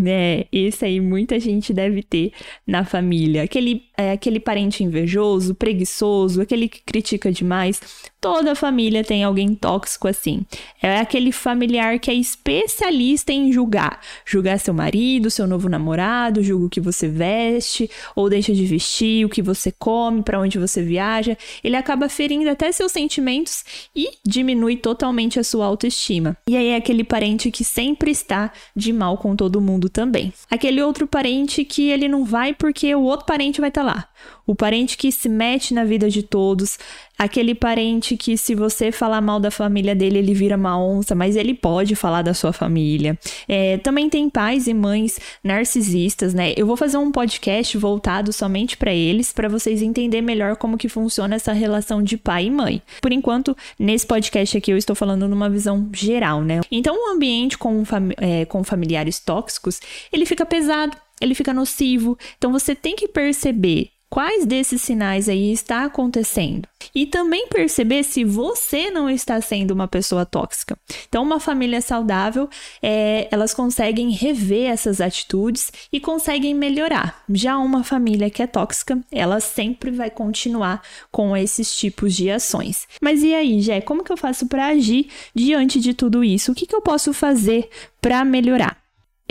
É, 0.05 0.45
esse 0.51 0.83
aí 0.83 0.99
muita 0.99 1.39
gente 1.39 1.73
deve 1.73 2.03
ter 2.03 2.33
na 2.67 2.83
família. 2.83 3.43
Aquele, 3.43 3.83
é, 3.95 4.11
aquele 4.11 4.39
parente 4.39 4.83
invejoso, 4.83 5.53
preguiçoso, 5.55 6.41
aquele 6.41 6.67
que 6.67 6.81
critica 6.81 7.31
demais. 7.31 7.81
Toda 8.19 8.55
família 8.55 9.03
tem 9.03 9.23
alguém 9.23 9.53
tóxico 9.53 10.07
assim. 10.07 10.45
É 10.81 10.97
aquele 10.97 11.31
familiar 11.31 11.99
que 11.99 12.09
é 12.09 12.13
especialista 12.13 13.31
em 13.31 13.51
julgar. 13.51 13.99
Julgar 14.25 14.59
seu 14.59 14.73
marido, 14.73 15.29
seu 15.29 15.45
novo 15.45 15.67
namorado, 15.67 16.41
julga 16.41 16.65
o 16.65 16.69
que 16.69 16.79
você 16.79 17.07
veste 17.07 17.89
ou 18.15 18.29
deixa 18.29 18.53
de 18.53 18.65
vestir, 18.65 19.25
o 19.25 19.29
que 19.29 19.41
você 19.41 19.71
come, 19.71 20.23
para 20.23 20.39
onde 20.39 20.57
você 20.57 20.81
viaja. 20.81 21.37
Ele 21.63 21.75
acaba 21.75 22.07
ferindo 22.07 22.49
até 22.49 22.71
seus 22.71 22.91
sentimentos 22.91 23.63
e 23.95 24.09
diminui 24.25 24.77
totalmente 24.77 25.39
a 25.39 25.43
sua 25.43 25.65
autoestima. 25.65 26.37
E 26.47 26.55
aí 26.55 26.67
é 26.67 26.75
aquele 26.77 27.03
parente 27.03 27.51
que 27.51 27.63
sempre 27.63 28.09
está 28.11 28.51
de 28.75 28.93
mal 28.93 29.17
com 29.17 29.35
todo 29.35 29.61
mundo 29.61 29.89
também. 29.89 30.33
Aquele 30.49 30.81
outro 30.81 31.05
parente 31.05 31.65
que 31.65 31.89
ele 31.89 32.07
não 32.07 32.23
vai 32.23 32.53
porque 32.53 32.95
o 32.95 33.03
outro 33.03 33.25
parente 33.25 33.59
vai 33.59 33.69
estar 33.69 33.81
tá 33.81 33.82
lá 33.83 34.09
o 34.45 34.53
parente 34.55 34.97
que 34.97 35.11
se 35.11 35.29
mete 35.29 35.73
na 35.73 35.85
vida 35.85 36.09
de 36.09 36.21
todos, 36.21 36.77
aquele 37.17 37.55
parente 37.55 38.17
que, 38.17 38.37
se 38.37 38.53
você 38.53 38.91
falar 38.91 39.21
mal 39.21 39.39
da 39.39 39.49
família 39.49 39.95
dele, 39.95 40.19
ele 40.19 40.33
vira 40.33 40.57
uma 40.57 40.77
onça, 40.77 41.15
mas 41.15 41.35
ele 41.35 41.53
pode 41.53 41.95
falar 41.95 42.21
da 42.21 42.33
sua 42.33 42.51
família. 42.51 43.17
É, 43.47 43.77
também 43.77 44.09
tem 44.09 44.29
pais 44.29 44.67
e 44.67 44.73
mães 44.73 45.19
narcisistas, 45.43 46.33
né? 46.33 46.53
Eu 46.57 46.65
vou 46.65 46.75
fazer 46.75 46.97
um 46.97 47.11
podcast 47.11 47.77
voltado 47.77 48.33
somente 48.33 48.75
para 48.75 48.93
eles, 48.93 49.31
para 49.31 49.47
vocês 49.47 49.81
entenderem 49.81 50.25
melhor 50.25 50.57
como 50.57 50.77
que 50.77 50.89
funciona 50.89 51.35
essa 51.35 51.53
relação 51.53 52.03
de 52.03 52.17
pai 52.17 52.45
e 52.45 52.51
mãe. 52.51 52.81
Por 53.01 53.13
enquanto, 53.13 53.55
nesse 53.79 54.05
podcast 54.05 54.57
aqui 54.57 54.71
eu 54.71 54.77
estou 54.77 54.95
falando 54.95 55.27
numa 55.27 55.49
visão 55.49 55.89
geral, 55.93 56.41
né? 56.41 56.59
Então, 56.69 56.95
um 56.95 57.13
ambiente 57.13 57.57
com, 57.57 57.83
é, 58.17 58.43
com 58.45 58.63
familiares 58.63 59.19
tóxicos, 59.19 59.79
ele 60.11 60.25
fica 60.25 60.45
pesado, 60.45 60.97
ele 61.23 61.35
fica 61.35 61.53
nocivo. 61.53 62.17
Então, 62.37 62.51
você 62.51 62.75
tem 62.75 62.95
que 62.95 63.07
perceber 63.07 63.93
quais 64.13 64.45
desses 64.45 64.79
sinais 64.83 65.27
aí 65.27 65.51
está 65.51 65.85
acontecendo. 65.85 66.67
E 66.93 67.07
também 67.07 67.47
perceber 67.47 68.03
se 68.03 68.23
você 68.23 68.91
não 68.91 69.09
está 69.09 69.41
sendo 69.41 69.71
uma 69.71 69.87
pessoa 69.87 70.23
tóxica. 70.23 70.77
Então, 71.09 71.23
uma 71.23 71.39
família 71.39 71.81
saudável, 71.81 72.47
é, 72.79 73.27
elas 73.31 73.55
conseguem 73.55 74.11
rever 74.11 74.69
essas 74.69 75.01
atitudes 75.01 75.71
e 75.91 75.99
conseguem 75.99 76.53
melhorar. 76.53 77.23
Já 77.27 77.57
uma 77.57 77.83
família 77.83 78.29
que 78.29 78.43
é 78.43 78.45
tóxica, 78.45 78.99
ela 79.11 79.39
sempre 79.39 79.89
vai 79.89 80.11
continuar 80.11 80.83
com 81.11 81.35
esses 81.35 81.75
tipos 81.75 82.13
de 82.13 82.29
ações. 82.29 82.87
Mas 83.01 83.23
e 83.23 83.33
aí, 83.33 83.61
Jé, 83.61 83.81
como 83.81 84.03
que 84.03 84.11
eu 84.11 84.17
faço 84.17 84.45
para 84.45 84.67
agir 84.67 85.07
diante 85.33 85.79
de 85.79 85.91
tudo 85.91 86.23
isso? 86.23 86.51
O 86.51 86.55
que, 86.55 86.67
que 86.67 86.75
eu 86.75 86.81
posso 86.83 87.13
fazer 87.13 87.67
para 87.99 88.23
melhorar? 88.23 88.82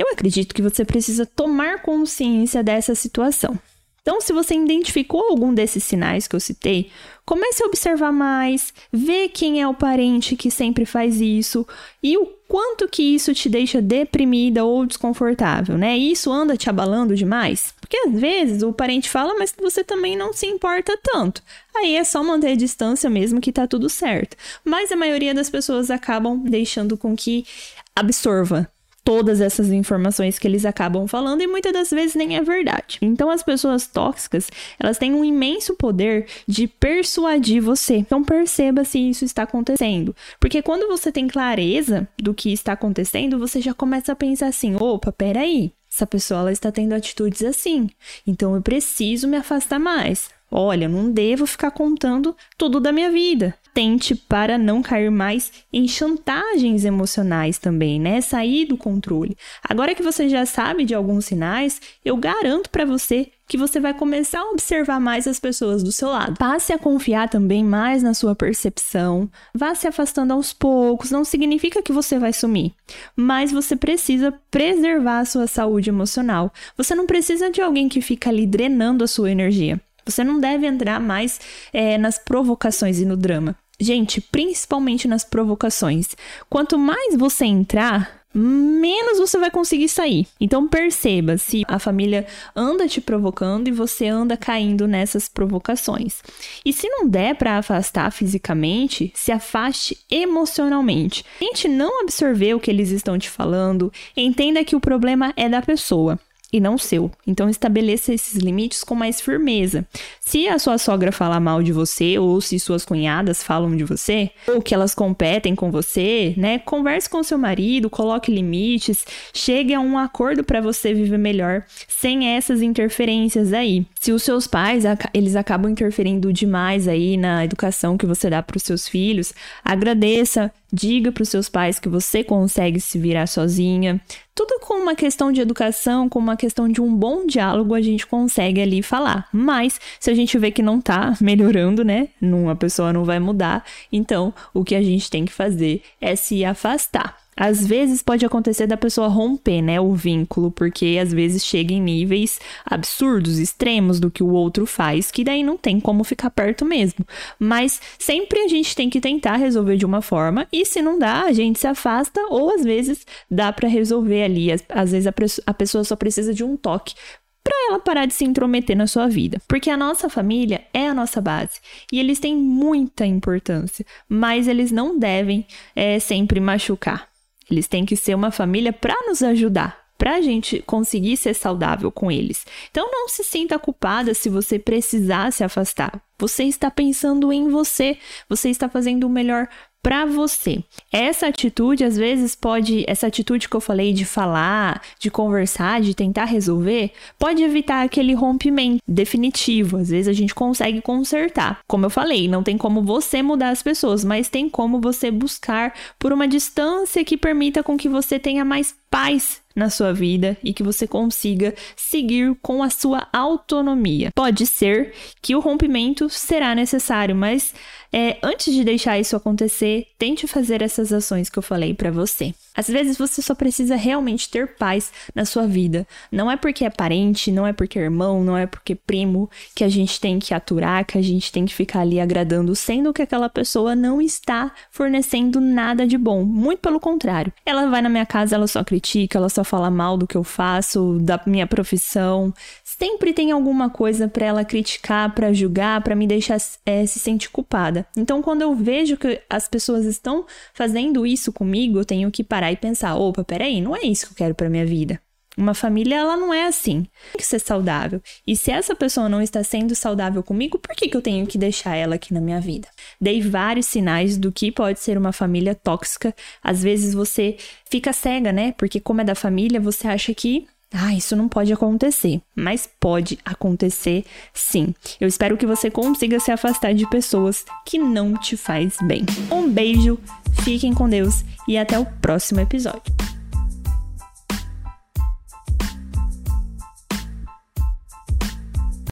Eu 0.02 0.11
acredito 0.11 0.52
que 0.52 0.61
você 0.61 0.85
precisa 0.85 1.25
tomar 1.25 1.80
consciência 1.80 2.61
dessa 2.61 2.92
situação. 2.92 3.56
Então, 4.00 4.21
se 4.21 4.32
você 4.32 4.56
identificou 4.56 5.30
algum 5.30 5.54
desses 5.54 5.85
sinais 5.85 6.26
que 6.26 6.35
eu 6.35 6.40
citei, 6.40 6.90
comece 7.25 7.62
a 7.62 7.66
observar 7.66 8.11
mais, 8.11 8.75
ver 8.92 9.28
quem 9.28 9.62
é 9.62 9.68
o 9.68 9.75
parente 9.75 10.35
que 10.35 10.50
sempre 10.50 10.85
faz 10.85 11.21
isso 11.21 11.64
e 12.02 12.18
o 12.18 12.26
quanto 12.49 12.88
que 12.88 13.14
isso 13.14 13.32
te 13.32 13.49
deixa 13.49 13.80
deprimida 13.80 14.64
ou 14.64 14.85
desconfortável, 14.85 15.78
né? 15.78 15.97
Isso 15.97 16.32
anda 16.32 16.56
te 16.56 16.68
abalando 16.68 17.14
demais? 17.14 17.73
Porque 17.80 17.97
às 17.97 18.12
vezes 18.12 18.64
o 18.64 18.73
parente 18.73 19.09
fala, 19.09 19.37
mas 19.38 19.54
você 19.56 19.85
também 19.85 20.16
não 20.16 20.32
se 20.32 20.47
importa 20.47 20.99
tanto. 21.00 21.40
Aí 21.76 21.94
é 21.94 22.02
só 22.02 22.25
manter 22.25 22.50
a 22.50 22.56
distância 22.56 23.09
mesmo 23.09 23.40
que 23.40 23.52
tá 23.52 23.68
tudo 23.68 23.88
certo. 23.88 24.37
Mas 24.64 24.90
a 24.90 24.97
maioria 24.97 25.32
das 25.32 25.49
pessoas 25.49 25.92
acabam 25.92 26.42
deixando 26.42 26.99
com 26.99 27.14
que 27.14 27.47
absorva 27.94 28.68
todas 29.04 29.40
essas 29.40 29.71
informações 29.71 30.38
que 30.38 30.47
eles 30.47 30.64
acabam 30.64 31.06
falando 31.06 31.42
e 31.42 31.47
muitas 31.47 31.73
das 31.73 31.90
vezes 31.90 32.14
nem 32.14 32.37
é 32.37 32.42
verdade. 32.42 32.99
Então 33.02 33.30
as 33.30 33.42
pessoas 33.42 33.87
tóxicas, 33.87 34.49
elas 34.78 34.99
têm 34.99 35.14
um 35.14 35.25
imenso 35.25 35.75
poder 35.75 36.26
de 36.47 36.66
persuadir 36.66 37.61
você. 37.61 37.97
Então 37.97 38.23
perceba 38.23 38.85
se 38.85 38.99
isso 38.99 39.25
está 39.25 39.42
acontecendo, 39.42 40.14
porque 40.38 40.62
quando 40.62 40.88
você 40.88 41.11
tem 41.11 41.26
clareza 41.26 42.09
do 42.18 42.35
que 42.35 42.52
está 42.52 42.73
acontecendo, 42.73 43.38
você 43.38 43.61
já 43.61 43.75
começa 43.75 44.12
a 44.12 44.16
pensar 44.16 44.47
assim: 44.47 44.76
"Opa, 44.76 45.12
peraí, 45.12 45.73
essa 45.90 46.06
pessoa 46.06 46.40
ela 46.40 46.52
está 46.52 46.73
tendo 46.73 46.94
atitudes 46.94 47.42
assim, 47.42 47.90
então 48.26 48.54
eu 48.54 48.62
preciso 48.62 49.28
me 49.28 49.37
afastar 49.37 49.78
mais. 49.78 50.30
Olha, 50.52 50.88
não 50.88 51.11
devo 51.11 51.47
ficar 51.47 51.71
contando 51.71 52.37
tudo 52.59 52.78
da 52.78 52.92
minha 52.92 53.11
vida 53.11 53.54
atente 53.73 54.14
para 54.14 54.59
não 54.59 54.82
cair 54.82 55.11
mais 55.11 55.50
em 55.73 55.88
chantagens 55.88 56.85
emocionais 56.85 57.59
também, 57.59 57.99
né? 57.99 58.21
Sair 58.21 58.66
do 58.66 58.76
controle. 58.76 59.37
Agora 59.66 59.94
que 59.94 60.02
você 60.02 60.28
já 60.28 60.44
sabe 60.44 60.85
de 60.85 60.94
alguns 60.94 61.25
sinais, 61.25 61.80
eu 62.04 62.16
garanto 62.16 62.68
para 62.68 62.85
você 62.85 63.28
que 63.49 63.56
você 63.56 63.80
vai 63.80 63.92
começar 63.92 64.40
a 64.40 64.50
observar 64.50 65.00
mais 65.00 65.26
as 65.26 65.40
pessoas 65.40 65.82
do 65.82 65.90
seu 65.90 66.11
lado. 66.11 66.38
Passe 66.38 66.73
a 66.73 66.78
confiar 66.78 67.28
também 67.28 67.64
mais 67.64 68.02
na 68.02 68.14
sua 68.14 68.35
percepção. 68.35 69.28
Vá 69.54 69.75
se 69.75 69.87
afastando 69.87 70.32
aos 70.32 70.52
poucos, 70.52 71.11
não 71.11 71.25
significa 71.25 71.82
que 71.82 71.92
você 71.92 72.18
vai 72.18 72.32
sumir, 72.32 72.73
mas 73.16 73.52
você 73.52 73.75
precisa 73.75 74.32
preservar 74.50 75.21
a 75.21 75.25
sua 75.25 75.47
saúde 75.47 75.90
emocional. 75.90 76.52
Você 76.76 76.94
não 76.94 77.06
precisa 77.06 77.50
de 77.50 77.61
alguém 77.61 77.88
que 77.88 78.00
fica 78.00 78.30
ali 78.30 78.47
drenando 78.47 79.02
a 79.02 79.09
sua 79.09 79.30
energia. 79.30 79.80
Você 80.04 80.23
não 80.25 80.40
deve 80.40 80.66
entrar 80.66 81.00
mais 81.00 81.40
é, 81.73 81.99
nas 81.99 82.18
provocações 82.18 82.99
e 82.99 83.04
no 83.04 83.16
drama. 83.16 83.56
Gente, 83.80 84.21
principalmente 84.21 85.09
nas 85.09 85.25
provocações. 85.25 86.16
Quanto 86.49 86.78
mais 86.78 87.16
você 87.16 87.44
entrar, 87.44 88.23
menos 88.35 89.18
você 89.18 89.38
vai 89.38 89.50
conseguir 89.50 89.88
sair. 89.88 90.26
Então 90.40 90.66
perceba 90.66 91.37
se 91.37 91.64
a 91.68 91.78
família 91.78 92.26
anda 92.54 92.88
te 92.88 93.00
provocando 93.00 93.68
e 93.68 93.73
você 93.73 94.06
anda 94.06 94.37
caindo 94.37 94.87
nessas 94.87 95.28
provocações. 95.28 96.23
E 96.64 96.73
se 96.73 96.88
não 96.88 97.09
der 97.09 97.35
para 97.35 97.59
afastar 97.59 98.11
fisicamente, 98.11 99.12
se 99.14 99.32
afaste 99.32 99.99
emocionalmente. 100.11 101.25
Tente 101.38 101.68
não 101.68 102.02
absorver 102.02 102.54
o 102.54 102.61
que 102.61 102.71
eles 102.71 102.90
estão 102.90 103.18
te 103.18 103.28
falando, 103.28 103.92
entenda 104.16 104.64
que 104.64 104.76
o 104.76 104.80
problema 104.80 105.32
é 105.37 105.49
da 105.49 105.61
pessoa 105.61 106.18
e 106.52 106.61
não 106.61 106.76
seu. 106.76 107.11
Então 107.26 107.49
estabeleça 107.49 108.12
esses 108.12 108.35
limites 108.35 108.85
com 108.85 108.94
mais 108.94 109.21
firmeza. 109.21 109.87
Se 110.21 110.47
a 110.47 110.59
sua 110.59 110.76
sogra 110.76 111.11
falar 111.11 111.40
mal 111.40 111.62
de 111.62 111.73
você 111.73 112.18
ou 112.18 112.40
se 112.40 112.59
suas 112.61 112.85
cunhadas 112.85 113.42
falam 113.42 113.75
de 113.76 113.85
você, 113.85 114.30
ou 114.47 114.61
que 114.61 114.75
elas 114.75 114.94
competem 114.94 115.54
com 115.54 115.71
você, 115.71 116.35
né? 116.37 116.59
Converse 116.59 117.09
com 117.09 117.23
seu 117.23 117.38
marido, 117.38 117.88
coloque 117.88 118.30
limites, 118.30 119.04
chegue 119.32 119.73
a 119.73 119.80
um 119.80 119.97
acordo 119.97 120.44
para 120.44 120.61
você 120.61 120.92
viver 120.92 121.18
melhor 121.18 121.64
sem 121.88 122.28
essas 122.28 122.61
interferências 122.61 123.52
aí. 123.52 123.87
Se 123.99 124.12
os 124.12 124.23
seus 124.23 124.47
pais 124.47 124.85
eles 125.14 125.37
acabam 125.37 125.71
interferindo 125.71 126.32
demais 126.32 126.87
aí 126.87 127.16
na 127.16 127.44
educação 127.44 127.97
que 127.97 128.06
você 128.06 128.28
dá 128.28 128.42
para 128.42 128.56
os 128.56 128.62
seus 128.62 128.87
filhos, 128.87 129.32
agradeça 129.64 130.52
Diga 130.75 131.12
para 131.12 131.23
os 131.23 131.28
seus 131.28 131.50
pais 131.50 131.78
que 131.78 131.88
você 131.88 132.25
consegue 132.25 132.80
se 132.80 132.99
virar 132.99 133.26
sozinha. 133.26 134.00
Tudo 134.35 134.59
com 134.61 134.73
uma 134.82 134.94
questão 134.94 135.30
de 135.30 135.38
educação, 135.38 136.09
com 136.09 136.18
uma 136.18 136.35
questão 136.42 136.68
de 136.68 136.80
um 136.80 136.92
bom 136.92 137.25
diálogo, 137.25 137.72
a 137.72 137.80
gente 137.80 138.04
consegue 138.04 138.61
ali 138.61 138.82
falar. 138.82 139.28
Mas 139.32 139.80
se 140.00 140.11
a 140.11 140.14
gente 140.14 140.37
vê 140.37 140.50
que 140.50 140.61
não 140.61 140.80
tá 140.80 141.16
melhorando, 141.20 141.84
né? 141.84 142.08
Uma 142.20 142.56
pessoa 142.56 142.92
não 142.92 143.04
vai 143.04 143.20
mudar, 143.20 143.64
então 143.92 144.34
o 144.52 144.64
que 144.64 144.75
a 144.75 144.82
gente 144.82 145.08
tem 145.08 145.25
que 145.25 145.32
fazer 145.32 145.82
é 146.00 146.16
se 146.16 146.44
afastar. 146.44 147.22
Às 147.37 147.67
vezes 147.67 148.03
pode 148.03 148.27
acontecer 148.27 148.67
da 148.67 148.77
pessoa 148.77 149.09
romper, 149.09 149.62
né, 149.62 149.81
o 149.81 149.95
vínculo, 149.95 150.51
porque 150.51 150.99
às 151.01 151.12
vezes 151.12 151.45
chega 151.45 151.73
em 151.73 151.81
níveis 151.81 152.39
absurdos, 152.65 153.39
extremos 153.39 153.99
do 153.99 154.11
que 154.11 154.23
o 154.23 154.31
outro 154.31 154.67
faz, 154.67 155.11
que 155.11 155.25
daí 155.25 155.43
não 155.43 155.57
tem 155.57 155.81
como 155.81 156.05
ficar 156.05 156.31
perto 156.31 156.65
mesmo. 156.65 157.07
Mas 157.39 157.81
sempre 157.99 158.41
a 158.41 158.49
gente 158.49 158.77
tem 158.77 158.91
que 158.91 159.01
tentar 159.01 159.37
resolver 159.37 159.77
de 159.77 159.87
uma 159.87 160.03
forma 160.03 160.47
e 160.53 160.67
se 160.67 160.83
não 160.83 160.99
dá, 160.99 161.23
a 161.23 161.33
gente 161.33 161.59
se 161.59 161.67
afasta 161.67 162.21
ou 162.29 162.55
às 162.55 162.65
vezes 162.65 163.07
dá 163.31 163.53
para 163.53 163.69
resolver 163.69 164.25
ali. 164.25 164.49
Às, 164.69 164.93
vezes 164.93 165.07
a 165.47 165.55
pessoa 165.55 165.85
só 165.85 165.97
precisa 165.97 166.35
de 166.35 166.45
um 166.45 166.57
toque 166.57 166.95
para 167.43 167.55
ela 167.69 167.81
parar 167.81 168.07
de 168.07 168.15
se 168.15 168.25
intrometer 168.25 168.77
na 168.77 168.87
sua 168.87 169.09
vida. 169.09 169.41
Porque 169.49 169.71
a 169.71 169.77
nossa 169.77 170.09
família 170.09 170.65
é 170.73 170.87
a 170.87 170.95
nossa 170.95 171.21
base 171.21 171.61
e 171.91 171.99
eles 171.99 172.21
têm 172.21 172.37
muita 172.37 173.05
importância, 173.05 173.85
mas 174.09 174.47
eles 174.47 174.71
não 174.71 174.99
devem 174.99 175.47
é, 175.75 175.99
sempre 175.99 176.39
machucar. 176.39 177.12
Eles 177.52 177.68
têm 177.68 177.85
que 177.85 177.97
ser 177.97 178.14
uma 178.14 178.30
família 178.30 178.73
para 178.73 178.94
nos 179.06 179.23
ajudar, 179.23 179.78
para 179.99 180.16
a 180.16 180.21
gente 180.23 180.62
conseguir 180.62 181.18
ser 181.18 181.35
saudável 181.35 181.92
com 181.92 182.11
eles. 182.11 182.47
Então 182.71 182.90
não 182.90 183.06
se 183.11 183.23
sinta 183.23 183.59
culpada 183.59 184.14
se 184.14 184.30
você 184.30 184.59
precisar 184.59 185.30
se 185.35 185.44
afastar. 185.44 186.02
Você 186.18 186.44
está 186.44 186.71
pensando 186.71 187.30
em 187.30 187.50
você, 187.50 187.99
você 188.26 188.49
está 188.49 188.71
fazendo 188.71 189.04
o 189.04 189.11
melhor 189.11 189.49
para 189.83 190.07
você. 190.07 190.62
Essa 190.93 191.27
atitude, 191.27 191.85
às 191.85 191.97
vezes, 191.97 192.35
pode, 192.35 192.85
essa 192.87 193.09
atitude 193.09 193.49
que 193.49 193.57
eu 193.57 193.61
falei 193.61 193.93
de 193.93 194.05
falar, 194.05 194.81
de 194.99 195.11
conversar, 195.11 195.81
de 195.81 195.95
tentar 195.95 196.25
resolver, 196.25 196.93
pode 197.19 197.43
evitar 197.43 197.85
aquele 197.85 198.15
rompimento 198.15 198.83
definitivo. 198.87 199.79
Às 199.79 199.91
vezes 199.91 200.09
a 200.09 200.12
gente 200.12 200.35
consegue 200.35 200.81
consertar. 200.81 201.61
Como 201.67 201.87
eu 201.87 201.91
falei, 201.91 202.29
não 202.29 202.43
tem 202.43 202.57
como 202.57 202.83
você 202.83 203.23
mudar 203.23 203.51
as 203.51 203.62
pessoas, 203.62 204.05
mas 204.05 204.29
tem 204.29 204.49
como 204.49 204.81
você 204.81 205.11
buscar 205.11 205.75
por 205.99 206.12
uma 206.12 206.29
distância 206.29 207.05
que 207.05 207.17
permita 207.17 207.62
com 207.62 207.77
que 207.77 207.89
você 207.89 208.19
tenha 208.19 208.45
mais 208.45 208.75
paz 208.89 209.41
na 209.54 209.71
sua 209.71 209.92
vida 209.92 210.37
e 210.42 210.52
que 210.52 210.62
você 210.62 210.87
consiga 210.87 211.54
seguir 211.76 212.35
com 212.42 212.62
a 212.62 212.71
sua 212.71 213.09
autonomia. 213.12 214.11
Pode 214.14 214.47
ser 214.47 214.92
que 215.21 215.35
o 215.35 215.40
rompimento 215.40 216.09
será 216.09 216.54
necessário, 216.54 217.14
mas 217.14 217.54
é, 217.92 218.16
antes 218.23 218.54
de 218.54 218.64
deixar 218.64 218.99
isso 218.99 219.14
acontecer, 219.14 219.87
tente 219.99 220.26
fazer 220.26 220.62
essas 220.62 220.92
ações 220.92 221.28
que 221.28 221.38
eu 221.38 221.42
falei 221.42 221.75
para 221.75 221.90
você. 221.90 222.35
Às 222.54 222.66
vezes 222.68 222.97
você 222.97 223.21
só 223.21 223.35
precisa 223.35 223.76
realmente 223.76 224.30
ter 224.30 224.56
paz 224.56 224.90
na 225.14 225.26
sua 225.26 225.47
vida. 225.47 225.87
Não 226.11 226.30
é 226.30 226.37
porque 226.37 226.64
é 226.64 226.71
parente, 226.71 227.30
não 227.30 227.47
é 227.47 227.52
porque 227.52 227.78
é 227.78 227.82
irmão, 227.82 228.25
não 228.25 228.37
é 228.37 228.47
porque 228.47 228.73
é 228.73 228.76
primo 228.76 229.28
que 229.54 229.62
a 229.62 229.68
gente 229.68 230.00
tem 230.00 230.18
que 230.18 230.32
aturar, 230.32 230.87
que 230.87 230.97
a 230.97 231.02
gente 231.02 231.30
tem 231.30 231.44
que 231.44 231.54
ficar 231.54 231.80
ali 231.80 232.00
agradando, 232.00 232.56
sendo 232.56 232.94
que 232.94 233.02
aquela 233.02 233.28
pessoa 233.28 233.76
não 233.76 234.00
está 234.00 234.52
fornecendo 234.71 235.38
nada 235.38 235.87
de 235.87 235.99
bom. 235.99 236.25
Muito 236.25 236.61
pelo 236.61 236.80
contrário. 236.80 237.32
Ela 237.44 237.68
vai 237.68 237.82
na 237.82 237.90
minha 237.90 238.06
casa, 238.06 238.37
ela 238.37 238.47
só 238.47 238.64
critica, 238.64 239.18
ela 239.18 239.28
só 239.28 239.41
fala 239.44 239.70
mal 239.70 239.96
do 239.96 240.06
que 240.06 240.16
eu 240.16 240.25
faço, 240.25 240.99
da 241.00 241.20
minha 241.26 241.46
profissão. 241.46 242.32
Sempre 242.64 243.12
tem 243.12 243.30
alguma 243.30 243.70
coisa 243.70 244.08
para 244.08 244.26
ela 244.26 244.44
criticar, 244.44 245.14
para 245.14 245.32
julgar, 245.32 245.82
para 245.82 245.94
me 245.94 246.06
deixar 246.06 246.38
é, 246.64 246.84
se 246.87 246.99
sentir 246.99 247.30
culpada. 247.30 247.87
Então, 247.96 248.22
quando 248.22 248.42
eu 248.42 248.54
vejo 248.54 248.96
que 248.96 249.20
as 249.28 249.49
pessoas 249.49 249.84
estão 249.84 250.25
fazendo 250.54 251.06
isso 251.06 251.32
comigo, 251.32 251.78
eu 251.78 251.84
tenho 251.84 252.11
que 252.11 252.25
parar 252.25 252.52
e 252.52 252.56
pensar: 252.56 252.96
opa, 252.96 253.25
peraí, 253.25 253.61
não 253.61 253.76
é 253.76 253.82
isso 253.82 254.06
que 254.06 254.12
eu 254.12 254.16
quero 254.16 254.34
para 254.34 254.50
minha 254.50 254.66
vida. 254.66 255.00
Uma 255.37 255.55
família, 255.55 255.97
ela 255.97 256.17
não 256.17 256.33
é 256.33 256.47
assim. 256.47 256.83
Tem 257.12 257.19
que 257.19 257.25
ser 257.25 257.39
saudável. 257.39 258.03
E 258.27 258.37
se 258.37 258.51
essa 258.51 258.75
pessoa 258.75 259.09
não 259.09 259.23
está 259.23 259.43
sendo 259.43 259.75
saudável 259.75 260.23
comigo, 260.23 260.59
por 260.59 260.75
que, 260.75 260.89
que 260.89 260.97
eu 260.97 261.03
tenho 261.03 261.27
que 261.27 261.39
deixar 261.39 261.75
ela 261.75 261.95
aqui 261.95 262.12
na 262.12 262.21
minha 262.21 262.41
vida? 262.41 262.69
Dei 263.01 263.23
vários 263.23 263.67
sinais 263.67 264.19
do 264.19 264.31
que 264.31 264.53
pode 264.53 264.79
ser 264.81 264.99
uma 264.99 265.12
família 265.12 265.55
tóxica. 265.55 266.15
Às 266.43 266.62
vezes 266.62 266.93
você 266.93 267.37
fica 267.71 267.93
cega, 267.93 268.31
né? 268.31 268.53
Porque, 268.59 268.79
como 268.79 269.01
é 269.01 269.05
da 269.05 269.15
família, 269.15 269.59
você 269.59 269.89
acha 269.89 270.12
que 270.12 270.47
ah, 270.75 270.95
isso 270.95 271.15
não 271.15 271.29
pode 271.29 271.53
acontecer, 271.53 272.23
mas 272.35 272.69
pode 272.81 273.19
acontecer 273.25 274.05
sim. 274.33 274.75
Eu 274.99 275.07
espero 275.07 275.37
que 275.37 275.45
você 275.45 275.71
consiga 275.71 276.19
se 276.19 276.31
afastar 276.31 276.73
de 276.73 276.89
pessoas 276.89 277.45
que 277.67 277.79
não 277.79 278.15
te 278.15 278.39
faz 278.39 278.77
bem. 278.83 279.05
Um 279.31 279.51
beijo, 279.51 279.99
fiquem 280.43 280.73
com 280.73 280.89
Deus 280.89 281.25
e 281.47 281.59
até 281.59 281.79
o 281.79 281.85
próximo 281.85 282.41
episódio. 282.41 283.12